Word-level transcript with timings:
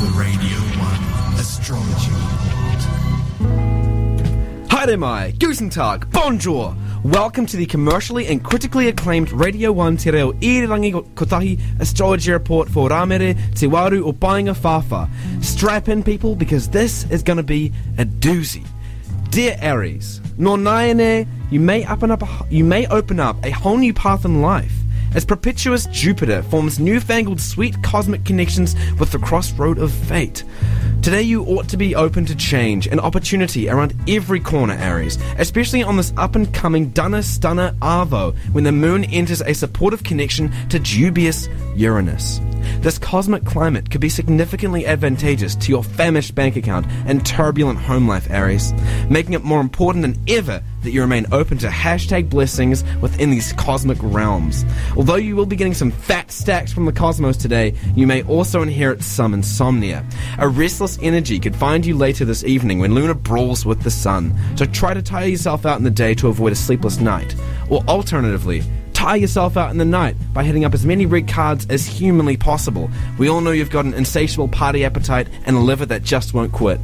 The 0.00 0.06
Radio 0.16 0.56
1 0.56 1.38
Astrology 1.38 2.10
Report. 2.10 2.80
Haere 4.70 4.96
mai, 4.98 5.34
Guten 5.38 5.68
Tag, 5.68 6.10
bonjour. 6.10 6.74
Welcome 7.04 7.44
to 7.44 7.58
the 7.58 7.66
commercially 7.66 8.26
and 8.28 8.42
critically 8.42 8.88
acclaimed 8.88 9.30
Radio 9.30 9.72
1 9.72 9.98
Te 9.98 10.10
Reo 10.10 10.32
Irirangi 10.32 11.06
Kotahi 11.12 11.60
Astrology 11.80 12.32
Report 12.32 12.70
for 12.70 12.88
Ramere 12.88 13.36
Te 13.54 13.66
Waru 13.66 14.06
o 14.06 14.14
Paenga-whāwhā. 14.14 15.44
Strap 15.44 15.90
in, 15.90 16.02
people, 16.02 16.34
because 16.34 16.70
this 16.70 17.04
is 17.10 17.22
going 17.22 17.36
to 17.36 17.42
be 17.42 17.70
a 17.98 18.06
doozy. 18.06 18.66
Dear 19.28 19.58
Aries, 19.60 20.22
no 20.38 20.56
naene, 20.56 21.28
you 21.50 21.60
may 21.60 21.86
open 21.86 22.10
up 22.10 22.22
a, 22.22 22.46
you 22.48 22.64
may 22.64 22.86
open 22.86 23.20
up 23.20 23.36
a 23.44 23.50
whole 23.50 23.76
new 23.76 23.92
path 23.92 24.24
in 24.24 24.40
life 24.40 24.72
as 25.14 25.24
propitious 25.24 25.86
Jupiter 25.86 26.42
forms 26.42 26.78
newfangled 26.78 27.40
sweet 27.40 27.82
cosmic 27.82 28.24
connections 28.24 28.74
with 28.98 29.10
the 29.12 29.18
crossroad 29.18 29.78
of 29.78 29.92
fate. 29.92 30.44
Today 31.02 31.22
you 31.22 31.44
ought 31.44 31.68
to 31.70 31.76
be 31.76 31.94
open 31.94 32.26
to 32.26 32.36
change 32.36 32.86
and 32.86 33.00
opportunity 33.00 33.68
around 33.70 33.94
every 34.06 34.40
corner, 34.40 34.74
Aries, 34.74 35.18
especially 35.38 35.82
on 35.82 35.96
this 35.96 36.12
up 36.16 36.36
and 36.36 36.52
coming 36.52 36.90
Dunna 36.90 37.22
Stunner 37.22 37.72
Arvo 37.80 38.36
when 38.52 38.64
the 38.64 38.72
moon 38.72 39.04
enters 39.04 39.40
a 39.40 39.54
supportive 39.54 40.02
connection 40.02 40.52
to 40.68 40.78
dubious 40.78 41.48
Uranus. 41.74 42.40
This 42.80 42.98
cosmic 42.98 43.44
climate 43.44 43.90
could 43.90 44.00
be 44.00 44.08
significantly 44.08 44.86
advantageous 44.86 45.54
to 45.56 45.70
your 45.70 45.84
famished 45.84 46.34
bank 46.34 46.56
account 46.56 46.86
and 47.06 47.24
turbulent 47.24 47.78
home 47.78 48.08
life, 48.08 48.30
Aries, 48.30 48.72
making 49.08 49.34
it 49.34 49.44
more 49.44 49.60
important 49.60 50.02
than 50.02 50.22
ever 50.28 50.62
that 50.82 50.92
you 50.92 51.00
remain 51.00 51.26
open 51.32 51.58
to 51.58 51.68
hashtag 51.68 52.30
blessings 52.30 52.84
within 53.00 53.30
these 53.30 53.52
cosmic 53.52 53.98
realms. 54.00 54.64
Although 54.96 55.16
you 55.16 55.36
will 55.36 55.46
be 55.46 55.56
getting 55.56 55.74
some 55.74 55.90
fat 55.90 56.30
stacks 56.30 56.72
from 56.72 56.86
the 56.86 56.92
cosmos 56.92 57.36
today, 57.36 57.74
you 57.94 58.06
may 58.06 58.22
also 58.22 58.62
inherit 58.62 59.02
some 59.02 59.34
insomnia. 59.34 60.04
A 60.38 60.48
restless 60.48 60.98
energy 61.02 61.38
could 61.38 61.54
find 61.54 61.84
you 61.84 61.96
later 61.96 62.24
this 62.24 62.44
evening 62.44 62.78
when 62.78 62.94
Luna 62.94 63.14
brawls 63.14 63.66
with 63.66 63.82
the 63.82 63.90
sun, 63.90 64.34
so 64.56 64.64
try 64.64 64.94
to 64.94 65.02
tire 65.02 65.26
yourself 65.26 65.66
out 65.66 65.78
in 65.78 65.84
the 65.84 65.90
day 65.90 66.14
to 66.14 66.28
avoid 66.28 66.52
a 66.52 66.56
sleepless 66.56 66.98
night. 66.98 67.34
Or 67.68 67.82
alternatively, 67.82 68.62
tire 69.00 69.16
yourself 69.16 69.56
out 69.56 69.70
in 69.70 69.78
the 69.78 69.84
night 69.84 70.14
by 70.34 70.44
hitting 70.44 70.62
up 70.62 70.74
as 70.74 70.84
many 70.84 71.06
red 71.06 71.26
cards 71.26 71.66
as 71.70 71.86
humanly 71.86 72.36
possible. 72.36 72.90
We 73.16 73.30
all 73.30 73.40
know 73.40 73.50
you've 73.50 73.70
got 73.70 73.86
an 73.86 73.94
insatiable 73.94 74.48
party 74.48 74.84
appetite 74.84 75.26
and 75.46 75.56
a 75.56 75.60
liver 75.60 75.86
that 75.86 76.02
just 76.02 76.34
won't 76.34 76.52
quit. 76.52 76.78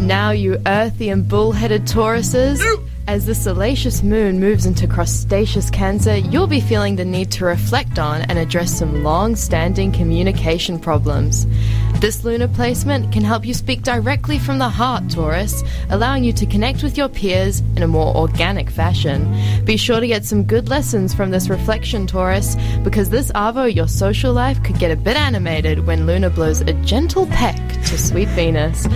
Now, 0.00 0.32
you 0.32 0.60
earthy 0.66 1.10
and 1.10 1.28
bull-headed 1.28 1.82
Tauruses. 1.86 2.58
As 3.06 3.26
the 3.26 3.34
salacious 3.34 4.02
moon 4.02 4.40
moves 4.40 4.64
into 4.64 4.86
crustaceous 4.86 5.68
Cancer, 5.68 6.16
you'll 6.16 6.46
be 6.46 6.60
feeling 6.60 6.96
the 6.96 7.04
need 7.04 7.30
to 7.32 7.44
reflect 7.44 7.98
on 7.98 8.22
and 8.22 8.38
address 8.38 8.78
some 8.78 9.04
long 9.04 9.36
standing 9.36 9.92
communication 9.92 10.78
problems. 10.78 11.46
This 12.00 12.24
lunar 12.24 12.48
placement 12.48 13.12
can 13.12 13.22
help 13.22 13.44
you 13.44 13.52
speak 13.52 13.82
directly 13.82 14.38
from 14.38 14.58
the 14.58 14.70
heart, 14.70 15.10
Taurus, 15.10 15.62
allowing 15.90 16.24
you 16.24 16.32
to 16.32 16.46
connect 16.46 16.82
with 16.82 16.96
your 16.96 17.10
peers 17.10 17.60
in 17.76 17.82
a 17.82 17.88
more 17.88 18.16
organic 18.16 18.70
fashion. 18.70 19.30
Be 19.66 19.76
sure 19.76 20.00
to 20.00 20.06
get 20.06 20.24
some 20.24 20.42
good 20.42 20.70
lessons 20.70 21.12
from 21.12 21.30
this 21.30 21.50
reflection, 21.50 22.06
Taurus, 22.06 22.56
because 22.84 23.10
this 23.10 23.30
Arvo, 23.32 23.72
your 23.72 23.88
social 23.88 24.32
life, 24.32 24.62
could 24.62 24.78
get 24.78 24.90
a 24.90 24.96
bit 24.96 25.16
animated 25.16 25.86
when 25.86 26.06
Luna 26.06 26.30
blows 26.30 26.62
a 26.62 26.72
gentle 26.84 27.26
peck 27.26 27.56
to 27.84 27.98
sweet 27.98 28.28
Venus. 28.28 28.86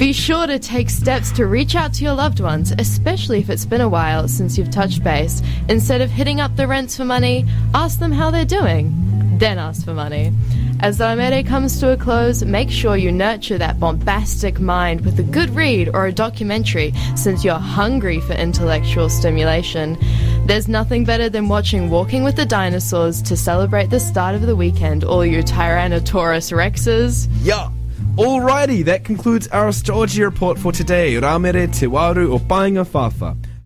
Be 0.00 0.14
sure 0.14 0.46
to 0.46 0.58
take 0.58 0.88
steps 0.88 1.30
to 1.32 1.44
reach 1.44 1.76
out 1.76 1.92
to 1.92 2.04
your 2.04 2.14
loved 2.14 2.40
ones, 2.40 2.72
especially 2.78 3.38
if 3.38 3.50
it's 3.50 3.66
been 3.66 3.82
a 3.82 3.88
while 3.88 4.28
since 4.28 4.56
you've 4.56 4.70
touched 4.70 5.04
base. 5.04 5.42
Instead 5.68 6.00
of 6.00 6.08
hitting 6.08 6.40
up 6.40 6.56
the 6.56 6.66
rents 6.66 6.96
for 6.96 7.04
money, 7.04 7.44
ask 7.74 7.98
them 7.98 8.10
how 8.10 8.30
they're 8.30 8.46
doing. 8.46 8.94
Then 9.36 9.58
ask 9.58 9.84
for 9.84 9.92
money. 9.92 10.32
As 10.80 10.96
the 10.96 11.04
Ramere 11.04 11.46
comes 11.46 11.78
to 11.80 11.92
a 11.92 11.98
close, 11.98 12.42
make 12.42 12.70
sure 12.70 12.96
you 12.96 13.12
nurture 13.12 13.58
that 13.58 13.78
bombastic 13.78 14.58
mind 14.58 15.02
with 15.02 15.18
a 15.18 15.22
good 15.22 15.50
read 15.50 15.90
or 15.92 16.06
a 16.06 16.12
documentary 16.12 16.94
since 17.14 17.44
you're 17.44 17.56
hungry 17.56 18.20
for 18.20 18.32
intellectual 18.32 19.10
stimulation. 19.10 19.98
There's 20.46 20.66
nothing 20.66 21.04
better 21.04 21.28
than 21.28 21.46
watching 21.46 21.90
Walking 21.90 22.24
with 22.24 22.36
the 22.36 22.46
Dinosaurs 22.46 23.20
to 23.20 23.36
celebrate 23.36 23.90
the 23.90 24.00
start 24.00 24.34
of 24.34 24.46
the 24.46 24.56
weekend, 24.56 25.04
all 25.04 25.26
you 25.26 25.42
Tyrannosaurus 25.42 26.52
Rexes. 26.56 27.28
Yeah. 27.42 27.68
Alrighty, 28.20 28.84
that 28.84 29.02
concludes 29.02 29.48
our 29.48 29.68
astrology 29.68 30.22
report 30.22 30.58
for 30.58 30.72
today. 30.72 31.14
Ramere 31.14 31.66
Te 31.68 31.86
Waru 31.86 32.30
o 32.30 32.38
Paenga-whāwhā. 32.38 33.49